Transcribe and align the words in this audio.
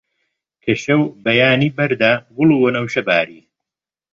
کە 0.63 0.73
شەو 0.83 1.01
بەیانی 1.23 1.69
بەردا، 1.77 2.13
گوڵ 2.35 2.49
و 2.51 2.61
وەنەوشە 2.63 3.01
باری 3.07 3.41